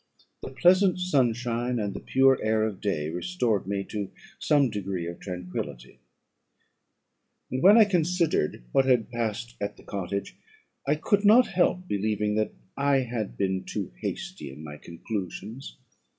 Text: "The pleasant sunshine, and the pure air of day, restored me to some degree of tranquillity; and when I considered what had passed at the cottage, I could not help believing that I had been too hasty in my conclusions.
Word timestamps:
"The 0.41 0.49
pleasant 0.49 0.97
sunshine, 0.99 1.77
and 1.77 1.93
the 1.93 1.99
pure 1.99 2.39
air 2.41 2.63
of 2.63 2.81
day, 2.81 3.09
restored 3.11 3.67
me 3.67 3.83
to 3.89 4.09
some 4.39 4.71
degree 4.71 5.05
of 5.05 5.19
tranquillity; 5.19 5.99
and 7.51 7.61
when 7.61 7.77
I 7.77 7.85
considered 7.85 8.63
what 8.71 8.85
had 8.85 9.11
passed 9.11 9.55
at 9.61 9.77
the 9.77 9.83
cottage, 9.83 10.35
I 10.87 10.95
could 10.95 11.23
not 11.23 11.49
help 11.49 11.87
believing 11.87 12.33
that 12.33 12.51
I 12.75 13.01
had 13.01 13.37
been 13.37 13.63
too 13.63 13.91
hasty 14.01 14.49
in 14.51 14.63
my 14.63 14.77
conclusions. 14.77 15.77